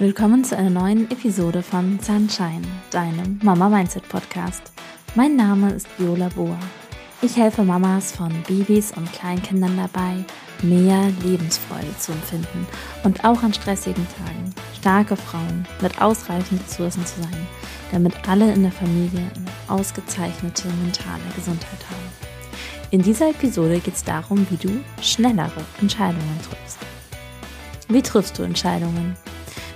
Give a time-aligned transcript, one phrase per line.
[0.00, 4.72] Willkommen zu einer neuen Episode von Sunshine, deinem Mama Mindset Podcast.
[5.14, 6.58] Mein Name ist Viola Boa.
[7.20, 10.24] Ich helfe Mamas von Babys und Kleinkindern dabei,
[10.62, 12.66] mehr Lebensfreude zu empfinden
[13.04, 17.46] und auch an stressigen Tagen starke Frauen mit ausreichend Ressourcen zu sein,
[17.92, 22.30] damit alle in der Familie eine ausgezeichnete mentale Gesundheit haben.
[22.90, 26.78] In dieser Episode geht es darum, wie du schnellere Entscheidungen triffst.
[27.88, 29.14] Wie triffst du Entscheidungen?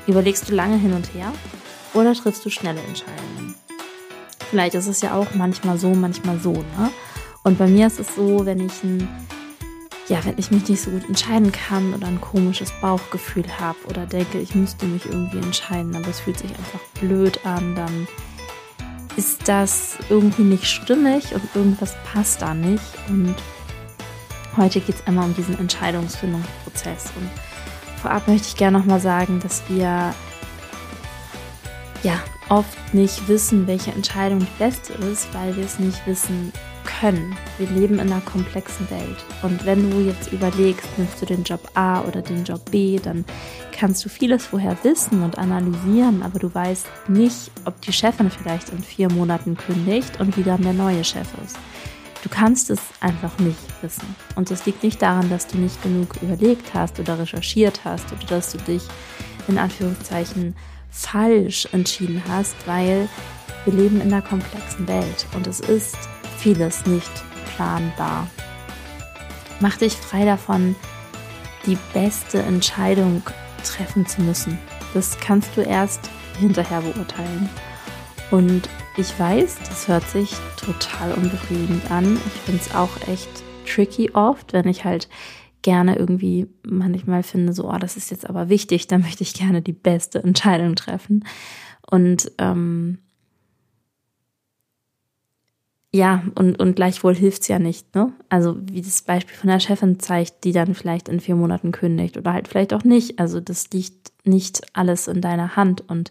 [0.07, 1.33] Überlegst du lange hin und her
[1.95, 3.55] oder triffst du schnelle Entscheidungen?
[4.51, 6.53] Vielleicht ist es ja auch manchmal so, manchmal so.
[6.53, 6.91] Ne?
[7.43, 9.09] Und bei mir ist es so, wenn ich ein
[10.09, 14.05] ja, wenn ich mich nicht so gut entscheiden kann oder ein komisches Bauchgefühl habe oder
[14.05, 18.07] denke, ich müsste mich irgendwie entscheiden, aber es fühlt sich einfach blöd an, dann
[19.17, 22.85] ist das irgendwie nicht stimmig und irgendwas passt da nicht.
[23.09, 23.35] Und
[24.57, 27.13] heute geht es einmal um diesen Entscheidungsfindungsprozess.
[27.17, 27.31] Und
[28.05, 30.15] vorab möchte ich gerne nochmal sagen, dass wir
[32.03, 36.53] ja oft nicht wissen, welche Entscheidung die beste ist, weil wir es nicht wissen
[37.01, 37.35] können.
[37.57, 39.25] Wir leben in einer komplexen Welt.
[39.43, 43.25] Und wenn du jetzt überlegst, nimmst du den Job A oder den Job B, dann
[43.73, 48.69] kannst du vieles vorher wissen und analysieren, aber du weißt nicht, ob die Chefin vielleicht
[48.69, 51.57] in vier Monaten kündigt und wieder der neue Chef ist.
[52.25, 54.17] Du kannst es einfach nicht wissen.
[54.35, 58.25] Und das liegt nicht daran, dass du nicht genug überlegt hast oder recherchiert hast oder
[58.25, 58.83] dass du dich
[59.47, 60.57] in Anführungszeichen
[60.91, 63.11] falsch entschieden hast, weil
[63.67, 65.99] wir leben in einer komplexen Welt und es ist
[66.39, 67.13] vieles nicht
[67.55, 68.27] planbar.
[69.61, 70.75] Mach dich frei davon,
[71.67, 73.23] die beste Entscheidung
[73.65, 74.59] treffen zu müssen.
[74.95, 76.09] Das kannst du erst
[76.41, 77.51] hinterher beurteilen.
[78.31, 78.67] Und
[78.97, 82.17] ich weiß, das hört sich total unbefriedigend an.
[82.27, 83.29] Ich finde es auch echt
[83.67, 85.09] tricky oft, wenn ich halt
[85.63, 89.63] gerne irgendwie manchmal finde, so, oh, das ist jetzt aber wichtig, da möchte ich gerne
[89.63, 91.25] die beste Entscheidung treffen.
[91.91, 92.99] Und ähm,
[95.93, 98.13] ja, und, und gleichwohl hilft's ja nicht, ne?
[98.29, 102.17] Also wie das Beispiel von der Chefin zeigt, die dann vielleicht in vier Monaten kündigt
[102.17, 103.19] oder halt vielleicht auch nicht.
[103.19, 105.89] Also das liegt nicht alles in deiner Hand.
[105.89, 106.11] Und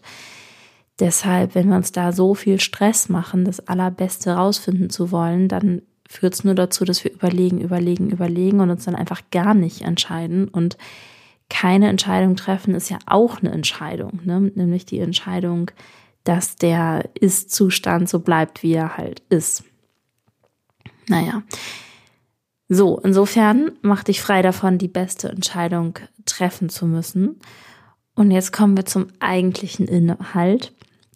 [1.00, 5.82] deshalb, wenn wir uns da so viel Stress machen, das Allerbeste rausfinden zu wollen, dann
[6.08, 10.48] führt's nur dazu, dass wir überlegen, überlegen, überlegen und uns dann einfach gar nicht entscheiden.
[10.48, 10.76] Und
[11.50, 14.52] keine Entscheidung treffen ist ja auch eine Entscheidung, ne?
[14.54, 15.70] Nämlich die Entscheidung,
[16.24, 19.64] dass der Ist-Zustand so bleibt, wie er halt ist.
[21.08, 21.42] Naja.
[22.68, 27.40] So, insofern mach dich frei davon, die beste Entscheidung treffen zu müssen.
[28.14, 30.72] Und jetzt kommen wir zum eigentlichen Inhalt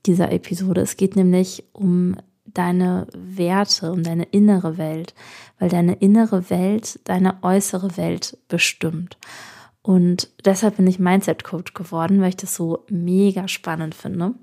[0.07, 0.81] dieser Episode.
[0.81, 5.15] Es geht nämlich um deine Werte, um deine innere Welt,
[5.59, 9.17] weil deine innere Welt deine äußere Welt bestimmt.
[9.83, 14.35] Und deshalb bin ich Mindset Coach geworden, weil ich das so mega spannend finde.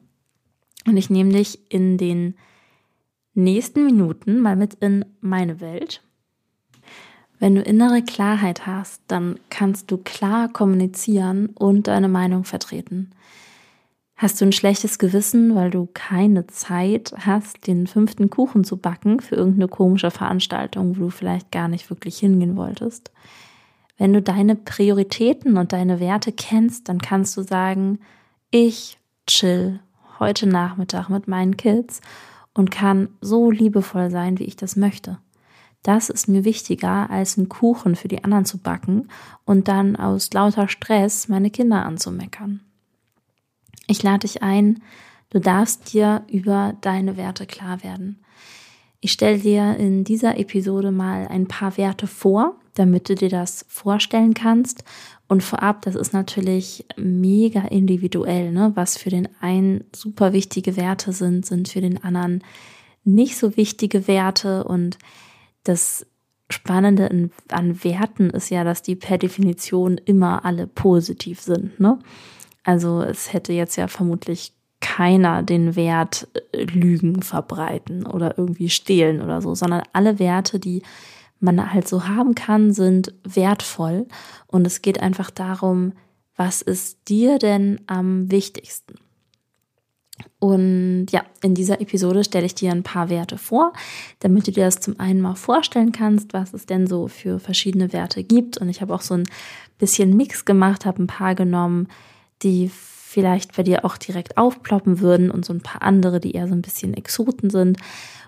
[0.88, 2.36] Und ich nehme dich in den
[3.34, 6.02] nächsten Minuten mal mit in meine Welt.
[7.40, 13.12] Wenn du innere Klarheit hast, dann kannst du klar kommunizieren und deine Meinung vertreten.
[14.16, 19.20] Hast du ein schlechtes Gewissen, weil du keine Zeit hast, den fünften Kuchen zu backen
[19.20, 23.12] für irgendeine komische Veranstaltung, wo du vielleicht gar nicht wirklich hingehen wolltest?
[23.98, 28.00] Wenn du deine Prioritäten und deine Werte kennst, dann kannst du sagen,
[28.52, 28.98] ich
[29.28, 29.82] chill
[30.20, 32.00] heute Nachmittag mit meinen Kids
[32.54, 35.18] und kann so liebevoll sein, wie ich das möchte.
[35.86, 39.08] Das ist mir wichtiger, als einen Kuchen für die anderen zu backen
[39.46, 42.62] und dann aus lauter Stress meine Kinder anzumeckern.
[43.86, 44.82] Ich lade dich ein,
[45.30, 48.20] du darfst dir über deine Werte klar werden.
[49.00, 53.64] Ich stelle dir in dieser Episode mal ein paar Werte vor, damit du dir das
[53.70, 54.84] vorstellen kannst
[55.28, 58.72] und vorab, das ist natürlich mega individuell, ne?
[58.74, 62.44] Was für den einen super wichtige Werte sind, sind für den anderen
[63.04, 64.64] nicht so wichtige Werte.
[64.64, 64.98] Und
[65.66, 66.06] das
[66.50, 72.00] Spannende an Werten ist ja, dass die per Definition immer alle positiv sind, ne?
[72.64, 79.22] Also es hätte jetzt ja vermutlich keiner den Wert äh, Lügen verbreiten oder irgendwie stehlen
[79.22, 80.82] oder so, sondern alle Werte, die
[81.40, 84.08] man halt so haben kann, sind wertvoll.
[84.48, 85.94] Und es geht einfach darum,
[86.36, 88.96] was ist dir denn am wichtigsten?
[90.40, 93.74] Und ja, in dieser Episode stelle ich dir ein paar Werte vor,
[94.20, 97.94] damit du dir das zum einen mal vorstellen kannst, was es denn so für verschiedene
[97.94, 98.58] Werte gibt.
[98.58, 99.24] Und ich habe auch so ein
[99.78, 101.88] bisschen Mix gemacht, habe ein paar genommen,
[102.44, 106.48] die vielleicht bei dir auch direkt aufploppen würden und so ein paar andere, die eher
[106.48, 107.78] so ein bisschen Exoten sind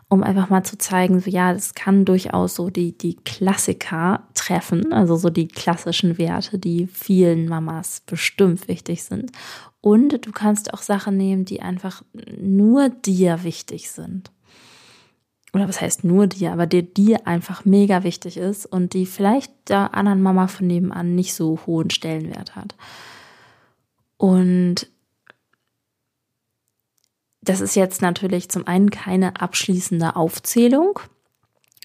[0.09, 4.93] um einfach mal zu zeigen, so ja, das kann durchaus so die, die Klassiker treffen,
[4.93, 9.31] also so die klassischen Werte, die vielen Mamas bestimmt wichtig sind.
[9.87, 12.03] Und du kannst auch Sachen nehmen, die einfach
[12.37, 14.33] nur dir wichtig sind.
[15.53, 19.49] Oder was heißt nur dir, aber die dir einfach mega wichtig ist und die vielleicht
[19.69, 22.75] der anderen Mama von nebenan nicht so hohen Stellenwert hat.
[24.17, 24.87] Und
[27.39, 30.99] das ist jetzt natürlich zum einen keine abschließende Aufzählung.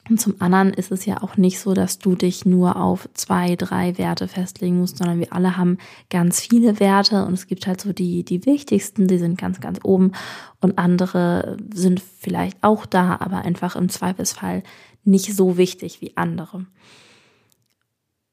[0.08, 3.54] Und zum anderen ist es ja auch nicht so, dass du dich nur auf zwei,
[3.54, 5.78] drei Werte festlegen musst, sondern wir alle haben
[6.10, 9.78] ganz viele Werte und es gibt halt so die, die wichtigsten, die sind ganz, ganz
[9.84, 10.12] oben
[10.60, 14.64] und andere sind vielleicht auch da, aber einfach im Zweifelsfall
[15.04, 16.66] nicht so wichtig wie andere.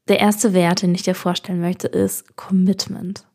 [0.08, 3.28] Der erste Wert, den ich dir vorstellen möchte, ist Commitment.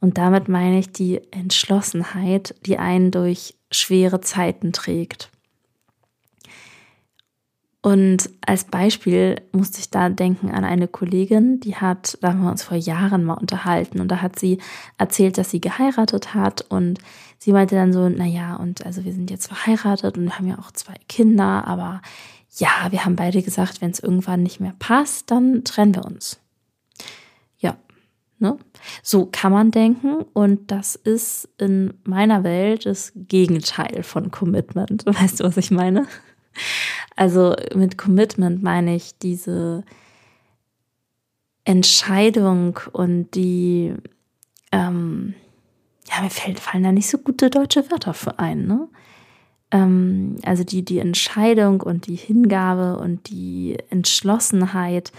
[0.00, 5.31] Und damit meine ich die Entschlossenheit, die einen durch schwere Zeiten trägt.
[7.82, 12.50] Und als Beispiel musste ich da denken an eine Kollegin, die hat, da haben wir
[12.50, 14.58] uns vor Jahren mal unterhalten und da hat sie
[14.98, 17.00] erzählt, dass sie geheiratet hat und
[17.38, 20.60] sie meinte dann so, na ja, und also wir sind jetzt verheiratet und haben ja
[20.60, 22.02] auch zwei Kinder, aber
[22.56, 26.38] ja, wir haben beide gesagt, wenn es irgendwann nicht mehr passt, dann trennen wir uns.
[28.42, 28.58] Ne?
[29.04, 35.06] So kann man denken und das ist in meiner Welt das Gegenteil von Commitment.
[35.06, 36.08] Weißt du, was ich meine?
[37.16, 39.84] Also mit Commitment meine ich diese
[41.64, 43.94] Entscheidung und die,
[44.72, 45.34] ähm,
[46.08, 48.88] ja, mir fallen da nicht so gute deutsche Wörter für ein, ne?
[49.70, 55.12] Ähm, also die, die Entscheidung und die Hingabe und die Entschlossenheit,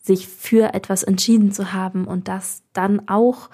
[0.00, 3.50] sich für etwas entschieden zu haben und das dann auch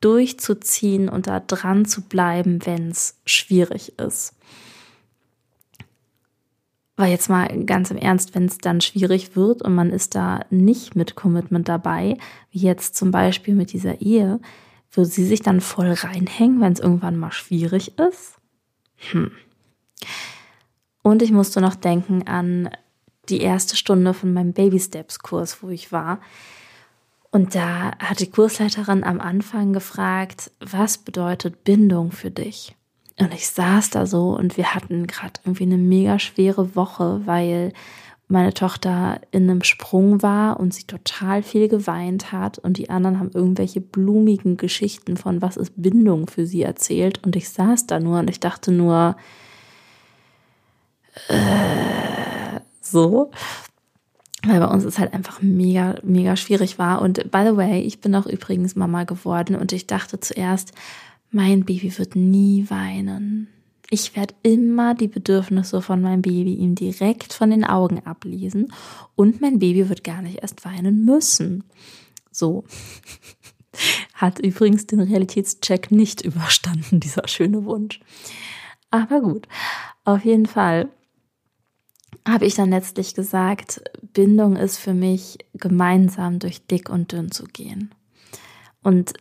[0.00, 4.34] durchzuziehen und da dran zu bleiben, wenn es schwierig ist.
[7.02, 10.44] Weil jetzt mal ganz im Ernst, wenn es dann schwierig wird und man ist da
[10.50, 12.16] nicht mit Commitment dabei,
[12.52, 14.38] wie jetzt zum Beispiel mit dieser Ehe,
[14.92, 18.36] würde sie sich dann voll reinhängen, wenn es irgendwann mal schwierig ist?
[19.10, 19.32] Hm.
[21.02, 22.70] Und ich musste noch denken an
[23.28, 26.20] die erste Stunde von meinem Baby Steps Kurs, wo ich war.
[27.32, 32.76] Und da hat die Kursleiterin am Anfang gefragt, was bedeutet Bindung für dich?
[33.18, 37.72] Und ich saß da so und wir hatten gerade irgendwie eine mega schwere Woche, weil
[38.28, 43.18] meine Tochter in einem Sprung war und sie total viel geweint hat und die anderen
[43.18, 48.00] haben irgendwelche blumigen Geschichten von was ist Bindung für sie erzählt und ich saß da
[48.00, 49.16] nur und ich dachte nur,
[51.28, 53.30] äh, so.
[54.44, 57.00] Weil bei uns es halt einfach mega, mega schwierig war.
[57.00, 60.72] Und by the way, ich bin auch übrigens Mama geworden und ich dachte zuerst,
[61.32, 63.48] mein Baby wird nie weinen.
[63.90, 68.72] Ich werde immer die Bedürfnisse von meinem Baby ihm direkt von den Augen ablesen
[69.16, 71.64] und mein Baby wird gar nicht erst weinen müssen.
[72.30, 72.64] So.
[74.14, 78.00] Hat übrigens den Realitätscheck nicht überstanden, dieser schöne Wunsch.
[78.90, 79.48] Aber gut,
[80.04, 80.88] auf jeden Fall
[82.28, 83.82] habe ich dann letztlich gesagt,
[84.12, 87.94] Bindung ist für mich gemeinsam durch dick und dünn zu gehen.
[88.82, 89.14] Und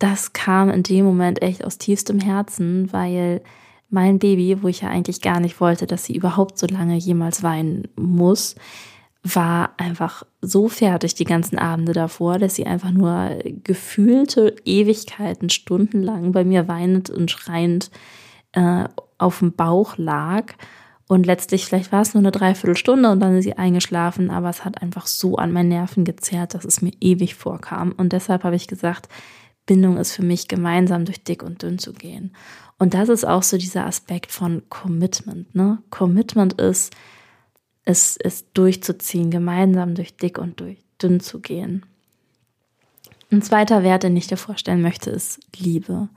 [0.00, 3.40] das kam in dem Moment echt aus tiefstem Herzen, weil
[3.88, 7.42] mein Baby, wo ich ja eigentlich gar nicht wollte, dass sie überhaupt so lange jemals
[7.42, 8.56] weinen muss,
[9.22, 16.32] war einfach so fertig die ganzen Abende davor, dass sie einfach nur gefühlte Ewigkeiten, stundenlang
[16.32, 17.90] bei mir weinend und schreiend
[18.52, 18.84] äh,
[19.18, 20.54] auf dem Bauch lag
[21.10, 24.64] und letztlich, vielleicht war es nur eine Dreiviertelstunde und dann ist sie eingeschlafen, aber es
[24.64, 27.90] hat einfach so an meinen Nerven gezerrt, dass es mir ewig vorkam.
[27.96, 29.08] Und deshalb habe ich gesagt,
[29.70, 32.34] Bindung ist für mich gemeinsam durch dick und dünn zu gehen.
[32.80, 35.54] Und das ist auch so dieser Aspekt von Commitment.
[35.54, 35.78] Ne?
[35.90, 36.92] Commitment ist,
[37.84, 41.86] es, es durchzuziehen, gemeinsam durch dick und durch dünn zu gehen.
[43.30, 46.08] Ein zweiter Wert, den ich dir vorstellen möchte, ist Liebe.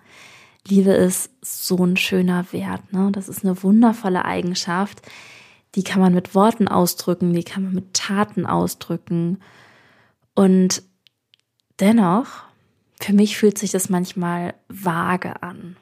[0.67, 2.91] Liebe ist so ein schöner Wert.
[2.91, 3.11] Ne?
[3.11, 5.03] Das ist eine wundervolle Eigenschaft.
[5.75, 9.43] Die kann man mit Worten ausdrücken, die kann man mit Taten ausdrücken.
[10.33, 10.81] Und
[11.79, 12.45] dennoch,
[13.03, 15.75] für mich fühlt sich das manchmal vage an.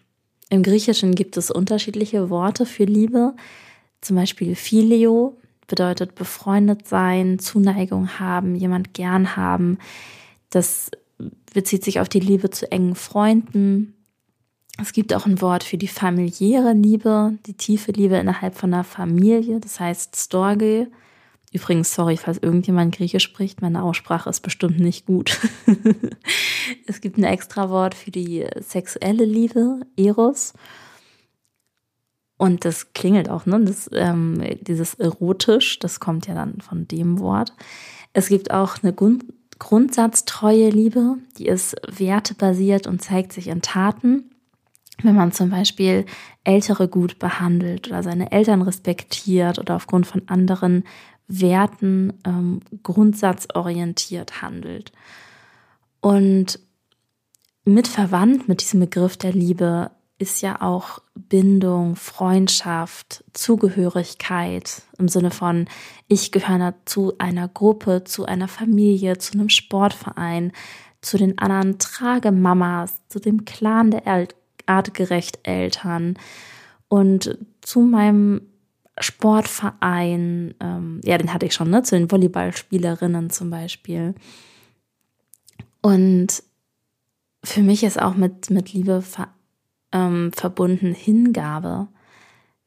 [0.50, 3.36] Im Griechischen gibt es unterschiedliche Worte für Liebe.
[4.02, 5.38] Zum Beispiel Phileo
[5.68, 9.78] bedeutet befreundet sein, Zuneigung haben, jemand gern haben.
[10.50, 10.92] Das
[11.54, 13.94] bezieht sich auf die Liebe zu engen Freunden.
[14.82, 18.84] Es gibt auch ein Wort für die familiäre Liebe, die tiefe Liebe innerhalb von einer
[18.84, 20.88] Familie, das heißt Storge.
[21.54, 25.38] Übrigens, sorry, falls irgendjemand Griechisch spricht, meine Aussprache ist bestimmt nicht gut.
[26.88, 30.54] es gibt ein extra Wort für die sexuelle Liebe, Eros.
[32.38, 33.60] Und das klingelt auch, ne?
[33.66, 37.54] Das, ähm, dieses erotisch, das kommt ja dann von dem Wort.
[38.14, 38.96] Es gibt auch eine
[39.60, 44.32] grundsatztreue Liebe, die ist wertebasiert und zeigt sich in Taten.
[45.04, 46.06] Wenn man zum Beispiel
[46.44, 50.84] Ältere gut behandelt oder seine Eltern respektiert oder aufgrund von anderen
[51.32, 54.92] Werten ähm, grundsatzorientiert handelt.
[56.02, 56.60] Und
[57.64, 65.32] mit verwandt mit diesem Begriff der Liebe ist ja auch Bindung, Freundschaft, Zugehörigkeit im Sinne
[65.32, 65.68] von,
[66.08, 70.52] ich gehöre zu einer Gruppe, zu einer Familie, zu einem Sportverein,
[71.02, 74.28] zu den anderen Tragemamas, zu dem Clan der
[74.68, 76.18] artgerecht Eltern
[76.88, 78.42] und zu meinem
[79.00, 84.16] Sportverein, ähm, ja, den hatte ich schon, ne, zu den Volleyballspielerinnen zum Beispiel.
[85.82, 86.44] Und
[87.44, 89.30] für mich ist auch mit, mit Liebe ver
[89.94, 91.88] ähm, verbunden Hingabe.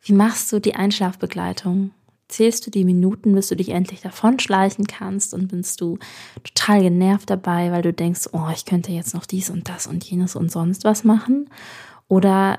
[0.03, 1.93] Wie machst du die Einschlafbegleitung?
[2.29, 5.99] Zählst du die Minuten, bis du dich endlich davonschleichen kannst und bist du
[6.43, 10.05] total genervt dabei, weil du denkst, oh, ich könnte jetzt noch dies und das und
[10.05, 11.49] jenes und sonst was machen?
[12.09, 12.59] Oder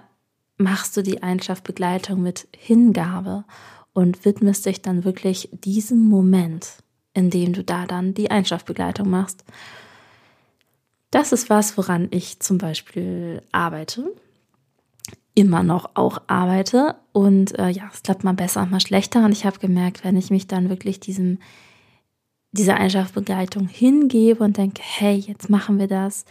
[0.58, 3.46] machst du die Einschlafbegleitung mit Hingabe
[3.94, 6.78] und widmest dich dann wirklich diesem Moment,
[7.14, 9.44] in dem du da dann die Einschlafbegleitung machst?
[11.12, 14.06] Das ist was, woran ich zum Beispiel arbeite
[15.36, 16.96] immer noch auch arbeite.
[17.12, 19.24] Und äh, ja, es klappt mal besser, mal schlechter.
[19.24, 21.40] Und ich habe gemerkt, wenn ich mich dann wirklich diesem,
[22.52, 26.26] dieser Einschlafbegleitung hingebe und denke, hey, jetzt machen wir das.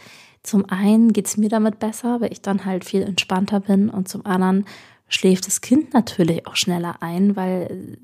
[0.45, 3.89] Zum einen geht es mir damit besser, weil ich dann halt viel entspannter bin.
[3.89, 4.65] Und zum anderen
[5.07, 7.97] schläft das Kind natürlich auch schneller ein, weil,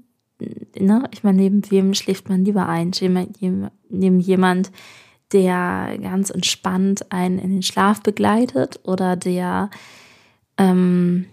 [0.77, 2.91] ne, ich meine, neben wem schläft man lieber ein?
[3.89, 4.71] Neben jemand,
[5.31, 9.69] der ganz entspannt einen in den Schlaf begleitet oder der
[10.57, 11.27] ähm,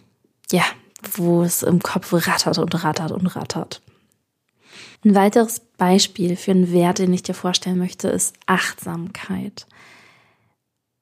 [0.51, 0.65] ja,
[1.13, 3.83] wo es im Kopf rattert und rattert und rattert.
[5.05, 9.67] Ein weiteres Beispiel für einen Wert, den ich dir vorstellen möchte, ist Achtsamkeit.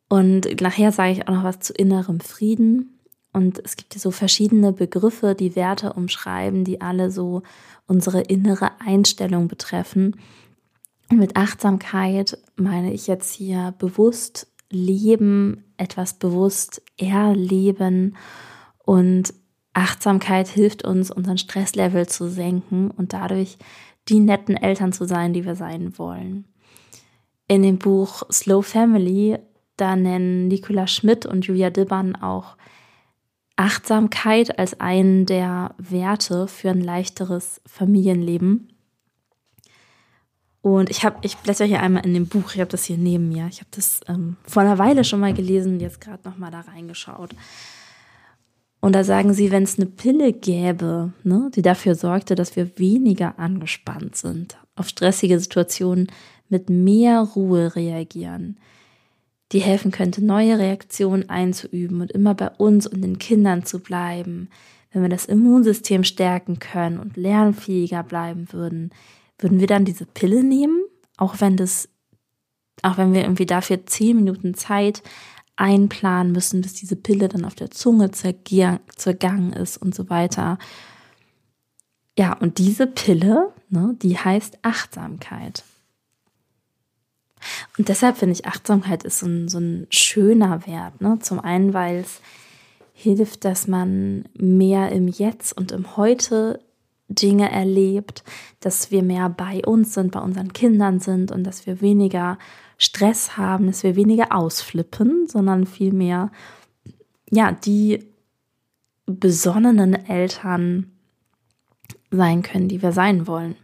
[0.08, 3.00] Und nachher sage ich auch noch was zu innerem Frieden.
[3.32, 7.42] Und es gibt so verschiedene Begriffe, die Werte umschreiben, die alle so
[7.86, 10.16] unsere innere Einstellung betreffen.
[11.10, 18.16] Und mit Achtsamkeit meine ich jetzt hier bewusst leben, etwas bewusst erleben
[18.84, 19.34] und
[19.74, 23.58] Achtsamkeit hilft uns, unseren Stresslevel zu senken und dadurch
[24.08, 26.46] die netten Eltern zu sein, die wir sein wollen.
[27.46, 29.38] In dem Buch Slow Family,
[29.76, 32.56] da nennen Nicola Schmidt und Julia Dibbern auch
[33.56, 38.68] Achtsamkeit als einen der Werte für ein leichteres Familienleben.
[40.60, 43.28] Und ich habe, ich blätter hier einmal in dem Buch, ich habe das hier neben
[43.28, 43.46] mir.
[43.48, 46.60] Ich habe das ähm, vor einer Weile schon mal gelesen, jetzt gerade noch mal da
[46.60, 47.34] reingeschaut.
[48.80, 52.78] Und da sagen sie, wenn es eine Pille gäbe, ne, die dafür sorgte, dass wir
[52.78, 56.08] weniger angespannt sind, auf stressige Situationen
[56.48, 58.58] mit mehr Ruhe reagieren,
[59.52, 64.48] die helfen könnte, neue Reaktionen einzuüben und immer bei uns und den Kindern zu bleiben,
[64.92, 68.90] wenn wir das Immunsystem stärken können und lernfähiger bleiben würden,
[69.38, 70.80] würden wir dann diese Pille nehmen,
[71.16, 71.88] auch wenn das,
[72.82, 75.02] auch wenn wir irgendwie dafür zehn Minuten Zeit
[75.56, 80.58] einplanen müssen, bis diese Pille dann auf der Zunge zergangen ist und so weiter.
[82.18, 85.64] Ja, und diese Pille, ne, die heißt Achtsamkeit.
[87.78, 91.00] Und deshalb finde ich, Achtsamkeit ist so ein, so ein schöner Wert.
[91.00, 91.18] Ne?
[91.20, 92.20] Zum einen, weil es
[92.92, 96.60] hilft, dass man mehr im Jetzt und im Heute
[97.08, 98.24] Dinge erlebt,
[98.60, 102.38] dass wir mehr bei uns sind, bei unseren Kindern sind und dass wir weniger
[102.78, 106.30] Stress haben, dass wir weniger ausflippen, sondern vielmehr,
[107.30, 108.04] ja, die
[109.06, 110.90] besonnenen Eltern
[112.10, 113.56] sein können, die wir sein wollen.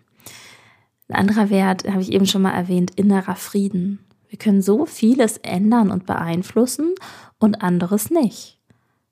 [1.13, 3.99] Ein anderer Wert, habe ich eben schon mal erwähnt, innerer Frieden.
[4.31, 6.95] Wir können so vieles ändern und beeinflussen
[7.39, 8.59] und anderes nicht.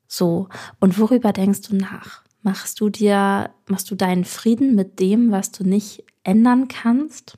[0.07, 0.49] So,
[0.81, 2.23] und worüber denkst du nach?
[2.41, 7.37] Machst du dir, machst du deinen Frieden mit dem, was du nicht ändern kannst?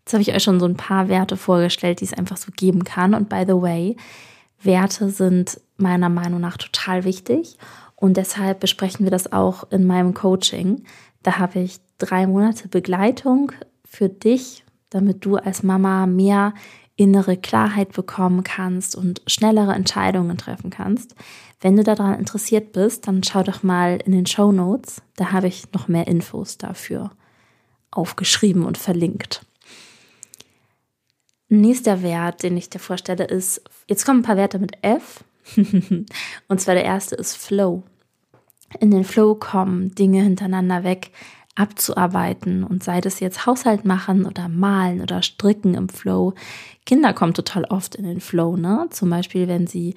[0.00, 2.82] Jetzt habe ich euch schon so ein paar Werte vorgestellt, die es einfach so geben
[2.82, 3.14] kann.
[3.14, 3.96] Und by the way,
[4.60, 7.58] Werte sind meiner Meinung nach total wichtig.
[7.94, 10.82] Und deshalb besprechen wir das auch in meinem Coaching.
[11.22, 13.52] Da habe ich drei Monate Begleitung
[13.84, 16.54] für dich, damit du als Mama mehr
[16.96, 21.14] innere Klarheit bekommen kannst und schnellere Entscheidungen treffen kannst.
[21.60, 25.00] Wenn du daran interessiert bist, dann schau doch mal in den Show Notes.
[25.16, 27.10] Da habe ich noch mehr Infos dafür
[27.90, 29.44] aufgeschrieben und verlinkt.
[31.48, 35.22] Nächster Wert, den ich dir vorstelle, ist, jetzt kommen ein paar Werte mit F.
[36.48, 37.82] und zwar der erste ist Flow.
[38.80, 41.10] In den Flow kommen Dinge hintereinander weg,
[41.54, 46.34] abzuarbeiten und sei das jetzt Haushalt machen oder malen oder stricken im Flow.
[46.86, 48.86] Kinder kommen total oft in den Flow, ne?
[48.90, 49.94] Zum Beispiel, wenn sie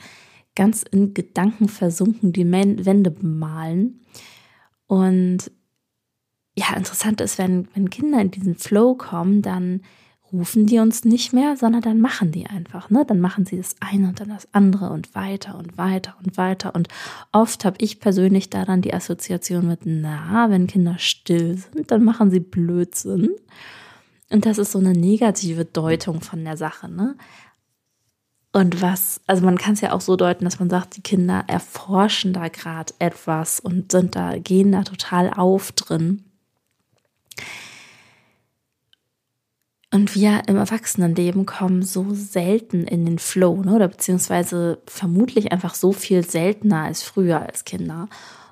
[0.55, 4.01] ganz in Gedanken versunken die Wände bemalen.
[4.87, 5.51] Und
[6.57, 9.81] ja, interessant ist, wenn, wenn Kinder in diesen Flow kommen, dann
[10.31, 12.89] rufen die uns nicht mehr, sondern dann machen die einfach.
[12.89, 13.05] Ne?
[13.05, 16.73] Dann machen sie das eine und dann das andere und weiter und weiter und weiter.
[16.75, 16.87] Und
[17.31, 22.31] oft habe ich persönlich daran die Assoziation mit, na, wenn Kinder still sind, dann machen
[22.31, 23.29] sie Blödsinn.
[24.29, 26.89] Und das ist so eine negative Deutung von der Sache.
[26.89, 27.15] Ne?
[28.51, 31.43] Und was, also man kann es ja auch so deuten, dass man sagt, die Kinder
[31.47, 36.23] erforschen da gerade etwas und sind da, gehen da total auf drin.
[39.95, 43.75] Und wir im Erwachsenenleben kommen so selten in den Flow, ne?
[43.75, 48.09] oder beziehungsweise vermutlich einfach so viel seltener als früher als Kinder.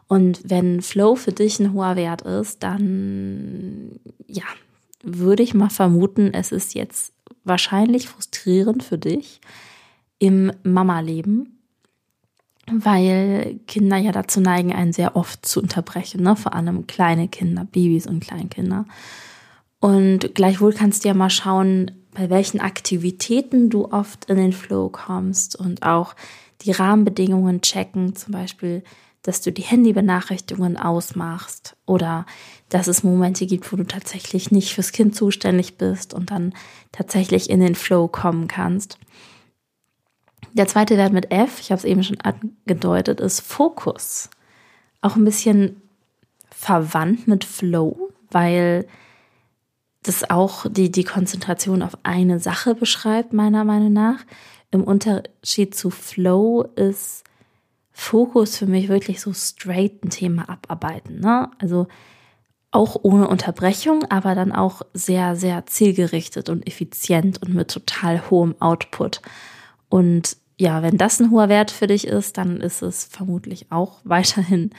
[0.08, 4.46] Und wenn Flow für dich ein hoher Wert ist, dann ja,
[5.02, 7.12] würde ich mal vermuten, es ist jetzt
[7.44, 9.42] wahrscheinlich frustrierend für dich,
[10.20, 11.60] im Mama-Leben,
[12.72, 16.38] weil Kinder ja dazu neigen, einen sehr oft zu unterbrechen, ne?
[16.38, 18.86] vor allem kleine Kinder, Babys und Kleinkinder.
[19.84, 24.88] Und gleichwohl kannst du ja mal schauen, bei welchen Aktivitäten du oft in den Flow
[24.88, 26.16] kommst und auch
[26.62, 28.86] die Rahmenbedingungen checken, zum Beispiel,
[29.24, 32.26] dass du die Handybenachrichtigungen ausmachst oder
[32.70, 36.54] dass es Momente gibt, wo du tatsächlich nicht fürs Kind zuständig bist und dann
[36.94, 38.98] tatsächlich in den Flow kommen kannst.
[40.54, 44.30] Der zweite Wert mit F, ich habe es eben schon angedeutet, ist Fokus.
[45.02, 45.82] Auch ein bisschen
[46.50, 48.88] verwandt mit Flow, weil
[50.04, 54.20] das auch die, die Konzentration auf eine Sache beschreibt, meiner Meinung nach.
[54.72, 57.24] Im Unterschied zu Flow ist
[57.92, 61.20] Fokus für mich wirklich so straight ein Thema abarbeiten.
[61.20, 61.50] Ne?
[61.60, 61.88] Also
[62.72, 68.56] auch ohne Unterbrechung, aber dann auch sehr, sehr zielgerichtet und effizient und mit total hohem
[68.60, 69.22] Output.
[69.90, 74.00] Und ja, wenn das ein hoher Wert für dich ist, dann ist es vermutlich auch
[74.04, 74.72] weiterhin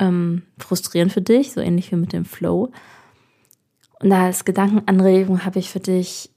[0.00, 2.72] ähm, frustrierend für dich, so ähnlich wie mit dem Flow.
[4.00, 6.30] Und als Gedankenanregung habe ich für dich,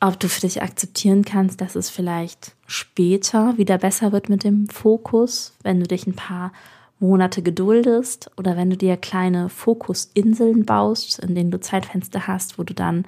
[0.00, 4.68] ob du für dich akzeptieren kannst, dass es vielleicht später wieder besser wird mit dem
[4.68, 6.52] Fokus, wenn du dich ein paar
[6.98, 12.62] Monate geduldest oder wenn du dir kleine Fokusinseln baust, in denen du Zeitfenster hast, wo
[12.62, 13.04] du dann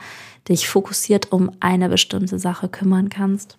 [0.49, 3.59] dich fokussiert um eine bestimmte Sache kümmern kannst.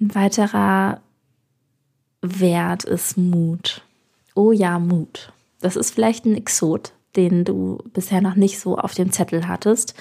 [0.00, 1.00] Ein weiterer
[2.22, 3.82] Wert ist Mut.
[4.34, 5.32] Oh ja, Mut.
[5.60, 9.94] Das ist vielleicht ein Exot, den du bisher noch nicht so auf dem Zettel hattest.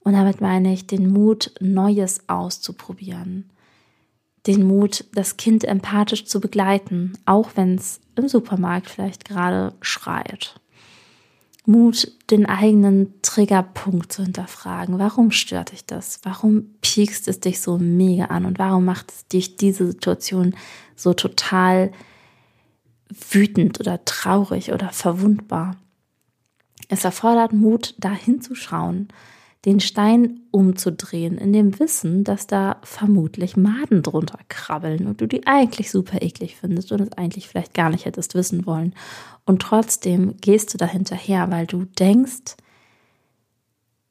[0.00, 3.50] Und damit meine ich den Mut, Neues auszuprobieren.
[4.46, 10.60] Den Mut, das Kind empathisch zu begleiten, auch wenn es im Supermarkt vielleicht gerade schreit.
[11.64, 14.98] Mut, den eigenen Triggerpunkt zu hinterfragen.
[14.98, 16.18] Warum stört dich das?
[16.24, 18.46] Warum piekst es dich so mega an?
[18.46, 20.56] Und warum macht es dich diese Situation
[20.96, 21.92] so total
[23.30, 25.76] wütend oder traurig oder verwundbar?
[26.88, 29.08] Es erfordert Mut, da hinzuschauen
[29.64, 35.46] den Stein umzudrehen, in dem Wissen, dass da vermutlich Maden drunter krabbeln und du die
[35.46, 38.94] eigentlich super eklig findest und es eigentlich vielleicht gar nicht hättest wissen wollen.
[39.44, 42.56] Und trotzdem gehst du da hinterher, weil du denkst,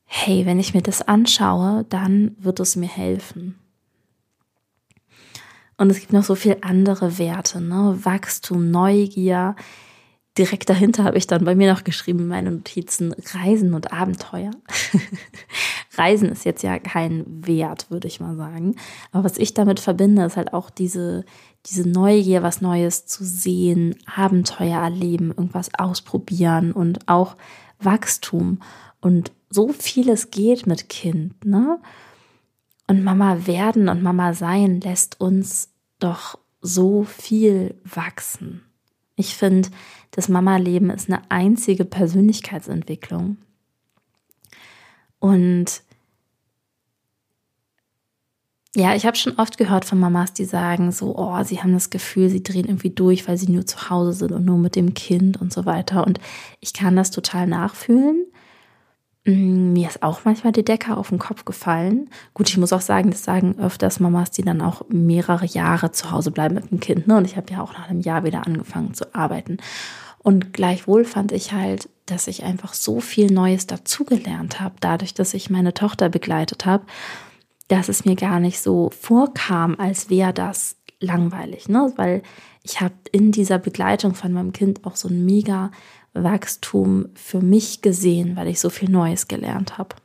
[0.06, 3.56] hey, wenn ich mir das anschaue, dann wird es mir helfen.
[5.82, 7.98] Und es gibt noch so viele andere Werte, ne?
[8.04, 9.56] Wachstum, Neugier,
[10.38, 14.52] direkt dahinter habe ich dann bei mir noch geschrieben, meine Notizen, Reisen und Abenteuer.
[15.98, 18.76] Reisen ist jetzt ja kein Wert, würde ich mal sagen.
[19.12, 21.26] Aber was ich damit verbinde, ist halt auch diese,
[21.66, 27.38] diese Neugier, was Neues zu sehen, Abenteuer erleben, irgendwas ausprobieren und auch
[27.80, 28.62] Wachstum.
[29.00, 31.80] Und so vieles geht mit Kind, ne?
[32.86, 35.71] Und Mama werden und Mama sein lässt uns
[36.04, 38.64] doch so viel wachsen.
[39.16, 39.70] Ich finde,
[40.12, 43.38] das Mama-Leben ist eine einzige Persönlichkeitsentwicklung.
[45.20, 45.84] Und
[48.74, 51.90] ja, ich habe schon oft gehört von Mamas, die sagen so, oh, sie haben das
[51.90, 54.94] Gefühl, sie drehen irgendwie durch, weil sie nur zu Hause sind und nur mit dem
[54.94, 56.08] Kind und so weiter.
[56.08, 56.20] Und
[56.62, 58.31] ich kann das total nachfühlen.
[59.26, 62.10] Mm, mir ist auch manchmal die Decke auf den Kopf gefallen.
[62.34, 66.12] Gut, ich muss auch sagen, das sagen öfters Mamas, die dann auch mehrere Jahre zu
[66.12, 67.08] Hause bleiben mit dem Kind.
[67.08, 67.18] Ne?
[67.18, 69.58] Und ich habe ja auch nach einem Jahr wieder angefangen zu arbeiten.
[70.24, 75.34] Und gleichwohl fand ich halt, dass ich einfach so viel Neues dazugelernt habe, dadurch, dass
[75.34, 76.86] ich meine Tochter begleitet habe,
[77.68, 81.92] dass es mir gar nicht so vorkam, als wäre das langweilig, ne?
[81.96, 82.22] Weil
[82.64, 85.72] ich habe in dieser Begleitung von meinem Kind auch so ein mega
[86.14, 89.96] Wachstum für mich gesehen, weil ich so viel Neues gelernt habe.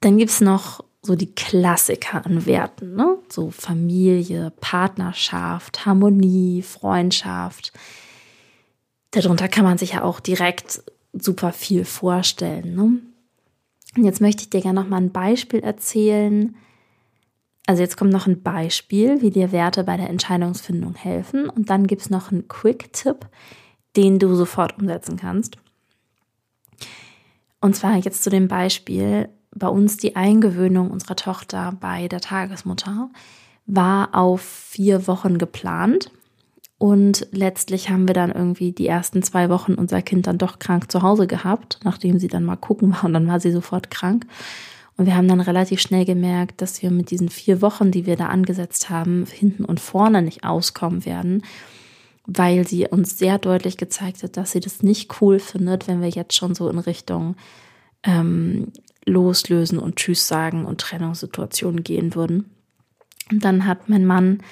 [0.00, 3.18] Dann gibt es noch so die Klassiker an Werten, ne?
[3.28, 7.72] So Familie, Partnerschaft, Harmonie, Freundschaft.
[9.10, 12.74] Darunter kann man sich ja auch direkt super viel vorstellen.
[12.74, 13.00] Ne?
[13.96, 16.56] Und jetzt möchte ich dir gerne noch mal ein Beispiel erzählen.
[17.66, 21.48] Also jetzt kommt noch ein Beispiel, wie dir Werte bei der Entscheidungsfindung helfen.
[21.48, 23.26] Und dann gibt es noch einen Quick-Tipp,
[23.96, 25.56] den du sofort umsetzen kannst.
[27.60, 33.10] Und zwar jetzt zu dem Beispiel, bei uns die Eingewöhnung unserer Tochter bei der Tagesmutter
[33.66, 36.10] war auf vier Wochen geplant.
[36.78, 40.90] Und letztlich haben wir dann irgendwie die ersten zwei Wochen unser Kind dann doch krank
[40.90, 44.26] zu Hause gehabt, nachdem sie dann mal gucken war und dann war sie sofort krank.
[44.96, 48.16] Und wir haben dann relativ schnell gemerkt, dass wir mit diesen vier Wochen, die wir
[48.16, 51.42] da angesetzt haben, hinten und vorne nicht auskommen werden,
[52.26, 56.08] weil sie uns sehr deutlich gezeigt hat, dass sie das nicht cool findet, wenn wir
[56.08, 57.36] jetzt schon so in Richtung
[58.04, 58.72] ähm,
[59.04, 62.50] loslösen und Tschüss sagen und Trennungssituationen gehen würden.
[63.30, 64.42] Und dann hat mein Mann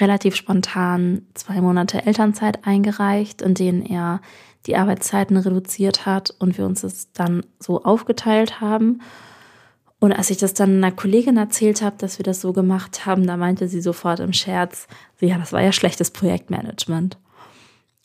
[0.00, 4.20] relativ spontan zwei Monate Elternzeit eingereicht, in denen er
[4.66, 9.00] die Arbeitszeiten reduziert hat und wir uns das dann so aufgeteilt haben.
[10.02, 13.24] Und als ich das dann einer Kollegin erzählt habe, dass wir das so gemacht haben,
[13.24, 14.88] da meinte sie sofort im Scherz,
[15.20, 17.18] ja, das war ja schlechtes Projektmanagement.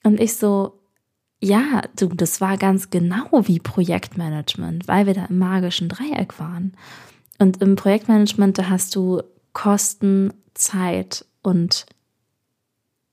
[0.04, 0.80] Und ich so,
[1.42, 6.78] ja, du, das war ganz genau wie Projektmanagement, weil wir da im magischen Dreieck waren.
[7.40, 11.88] Und im Projektmanagement, da hast du Kosten, Zeit und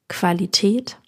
[0.09, 0.99] Qualität.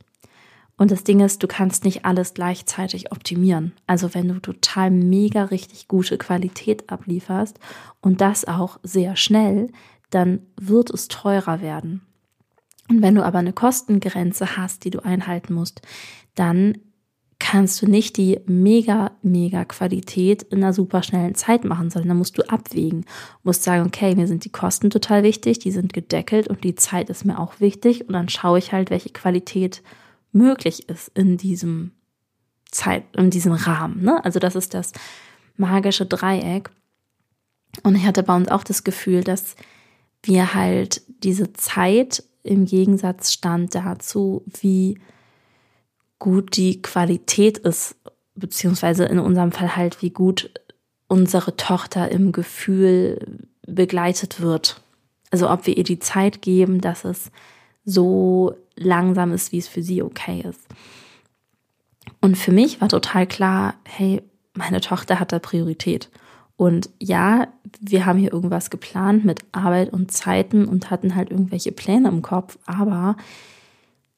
[0.79, 3.73] Und das Ding ist, du kannst nicht alles gleichzeitig optimieren.
[3.87, 7.59] Also wenn du total mega richtig gute Qualität ablieferst
[8.01, 9.71] und das auch sehr schnell,
[10.11, 12.03] dann wird es teurer werden.
[12.89, 15.81] Und wenn du aber eine Kostengrenze hast, die du einhalten musst,
[16.35, 16.79] dann
[17.39, 22.15] kannst du nicht die mega, mega Qualität in einer super schnellen Zeit machen, sondern da
[22.15, 23.05] musst du abwägen.
[23.43, 27.11] Musst sagen, okay, mir sind die Kosten total wichtig, die sind gedeckelt und die Zeit
[27.11, 29.83] ist mir auch wichtig und dann schaue ich halt, welche Qualität
[30.37, 31.93] möglich ist in diesem
[32.71, 34.03] Zeit, in diesem Rahmen.
[34.03, 34.25] Ne?
[34.25, 34.93] Also das ist das
[35.57, 36.71] magische Dreieck.
[37.83, 39.57] Und ich hatte bei uns auch das Gefühl, dass
[40.23, 44.99] wir halt diese Zeit im Gegensatz stand dazu, wie
[46.19, 47.97] gut die Qualität ist,
[48.35, 50.51] beziehungsweise in unserem Fall halt, wie gut
[51.09, 54.81] unsere Tochter im Gefühl begleitet wird.
[55.31, 57.31] Also ob wir ihr die Zeit geben, dass es
[57.87, 60.61] so langsam ist, wie es für sie okay ist.
[62.21, 64.23] Und für mich war total klar, hey,
[64.55, 66.11] meine Tochter hat da Priorität.
[66.57, 67.49] Und ja,
[67.81, 72.23] wir haben hier irgendwas geplant mit Arbeit und Zeiten und hatten halt irgendwelche Pläne im
[72.23, 73.17] Kopf, aber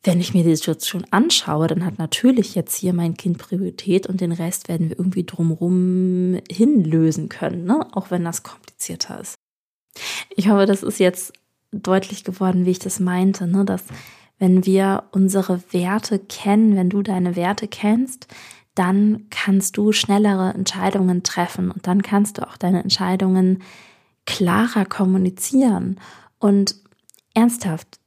[0.05, 4.21] wenn ich mir die Situation anschaue, dann hat natürlich jetzt hier mein Kind Priorität und
[4.21, 7.87] den Rest werden wir irgendwie drumherum hinlösen können, ne?
[7.93, 9.35] auch wenn das komplizierter ist.
[10.37, 11.33] Ich hoffe, das ist jetzt
[11.73, 13.65] deutlich geworden, wie ich das meinte, ne?
[13.65, 13.85] dass
[14.39, 18.29] wenn wir unsere Werte kennen, wenn du deine Werte kennst,
[18.75, 23.63] dann kannst du schnellere Entscheidungen treffen und dann kannst du auch deine Entscheidungen
[24.25, 25.99] klarer kommunizieren.
[26.39, 26.77] Und
[27.35, 27.99] ernsthaft,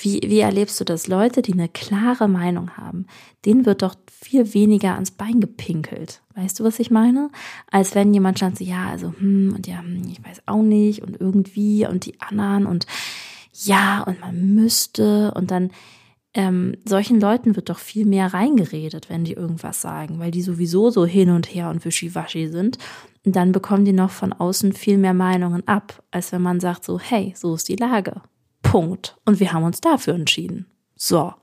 [0.00, 1.06] wie, wie erlebst du das?
[1.06, 3.06] Leute, die eine klare Meinung haben,
[3.44, 6.22] denen wird doch viel weniger ans Bein gepinkelt.
[6.34, 7.30] Weißt du, was ich meine?
[7.70, 11.02] Als wenn jemand stand so, ja, also, hm, und ja, hm, ich weiß auch nicht
[11.02, 12.86] und irgendwie und die anderen und
[13.52, 15.70] ja, und man müsste und dann
[16.32, 20.90] ähm, solchen Leuten wird doch viel mehr reingeredet, wenn die irgendwas sagen, weil die sowieso
[20.90, 22.78] so hin und her und wischiwaschi sind.
[23.24, 26.84] Und dann bekommen die noch von außen viel mehr Meinungen ab, als wenn man sagt
[26.84, 28.22] so, hey, so ist die Lage.
[28.70, 29.16] Punkt.
[29.24, 30.66] Und wir haben uns dafür entschieden.
[30.94, 31.34] So.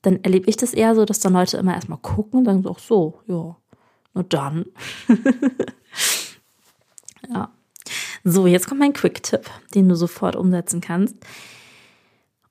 [0.00, 2.70] Dann erlebe ich das eher so, dass dann Leute immer erstmal gucken und dann so,
[2.74, 3.56] ach so, ja,
[4.14, 4.64] na dann.
[7.28, 7.50] ja.
[8.22, 11.16] So, jetzt kommt mein Quick-Tipp, den du sofort umsetzen kannst.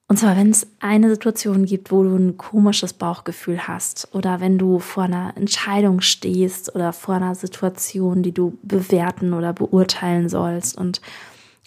[0.08, 4.60] Und zwar, wenn es eine Situation gibt, wo du ein komisches Bauchgefühl hast oder wenn
[4.60, 10.78] du vor einer Entscheidung stehst oder vor einer Situation, die du bewerten oder beurteilen sollst
[10.78, 11.02] und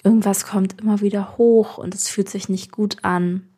[0.07, 3.49] irgendwas kommt immer wieder hoch und es fühlt sich nicht gut an.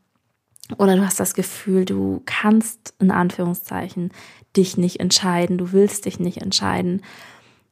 [0.79, 4.11] Oder du hast das Gefühl, du kannst in Anführungszeichen
[4.57, 7.03] dich nicht entscheiden, du willst dich nicht entscheiden,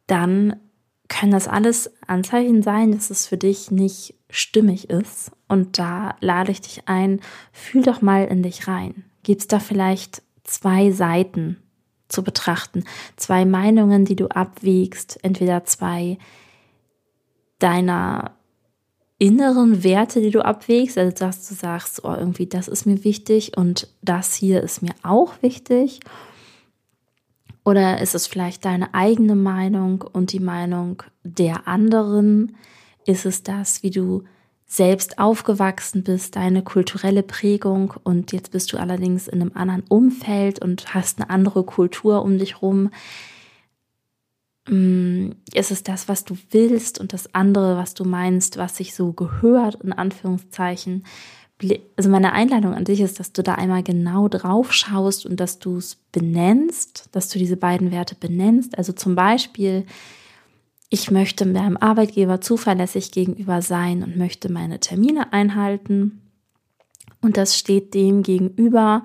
[0.07, 0.57] dann
[1.09, 5.33] können das alles Anzeichen sein, dass es für dich nicht stimmig ist.
[5.49, 7.21] Und da lade ich dich ein,
[7.53, 9.05] fühl doch mal in dich rein.
[9.23, 11.63] Gibt es da vielleicht zwei Seiten
[12.09, 12.85] zu betrachten,
[13.17, 16.19] zwei Meinungen, die du abwiegst, entweder zwei
[17.59, 18.36] deiner
[19.19, 23.57] inneren Werte, die du abwägst, also dass du sagst, oh, irgendwie das ist mir wichtig
[23.57, 26.01] und das hier ist mir auch wichtig?
[27.65, 32.57] Oder ist es vielleicht deine eigene Meinung und die Meinung der anderen?
[33.07, 34.23] Ist es das, wie du
[34.67, 40.61] selbst aufgewachsen bist, deine kulturelle Prägung und jetzt bist du allerdings in einem anderen Umfeld
[40.61, 42.91] und hast eine andere Kultur um dich rum?
[44.69, 48.95] Mm, ist es das, was du willst und das andere, was du meinst, was sich
[48.95, 51.05] so gehört, in Anführungszeichen.
[51.97, 55.59] Also meine Einladung an dich ist, dass du da einmal genau drauf schaust und dass
[55.59, 58.77] du es benennst, dass du diese beiden Werte benennst.
[58.77, 59.87] Also zum Beispiel,
[60.91, 66.21] ich möchte meinem Arbeitgeber zuverlässig gegenüber sein und möchte meine Termine einhalten.
[67.23, 69.03] Und das steht dem gegenüber,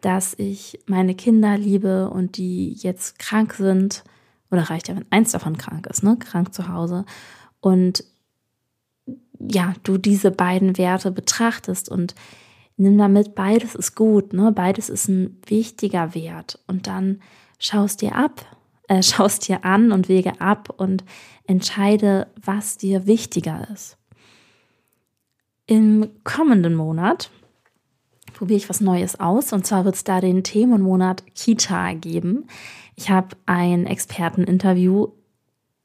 [0.00, 4.04] dass ich meine Kinder liebe und die jetzt krank sind
[4.50, 6.16] oder reicht ja, wenn eins davon krank ist, ne?
[6.18, 7.04] Krank zu Hause.
[7.60, 8.04] Und
[9.38, 12.14] ja, du diese beiden Werte betrachtest und
[12.76, 14.52] nimm damit, beides ist gut, ne?
[14.52, 16.58] Beides ist ein wichtiger Wert.
[16.66, 17.20] Und dann
[17.58, 18.44] schaust dir ab,
[18.88, 21.04] äh, schaust dir an und wege ab und
[21.46, 23.96] entscheide, was dir wichtiger ist.
[25.66, 27.30] Im kommenden Monat
[28.34, 32.48] probiere ich was Neues aus und zwar wird es da den Themenmonat Kita geben.
[33.00, 35.08] Ich habe ein Experteninterview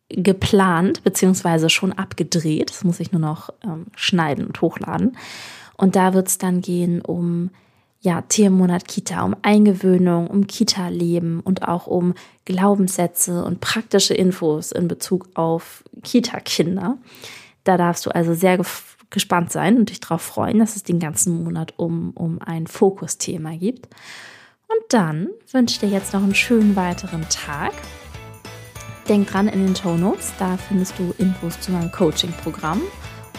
[0.10, 2.72] geplant, beziehungsweise schon abgedreht.
[2.72, 5.16] Das muss ich nur noch ähm, schneiden und hochladen.
[5.78, 7.52] Und da wird es dann gehen um
[8.02, 14.90] ja, Themenmonat Kita, um Eingewöhnung, um Kita-Leben und auch um Glaubenssätze und praktische Infos in
[14.90, 16.98] Bezug auf Kita-Kinder.
[17.64, 18.60] Da darfst du also sehr
[19.10, 23.56] gespannt sein und dich darauf freuen, dass es den ganzen Monat um, um ein Fokusthema
[23.56, 23.88] gibt.
[24.68, 27.74] Und dann wünsche ich dir jetzt noch einen schönen weiteren Tag.
[29.08, 32.82] Denk dran in den Show Notes, da findest du Infos zu meinem Coaching-Programm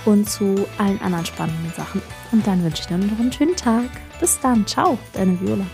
[0.05, 2.01] und zu allen anderen spannenden Sachen.
[2.31, 3.91] Und dann wünsche ich dir noch einen schönen Tag.
[4.21, 5.67] Bis dann, ciao, deine Viola.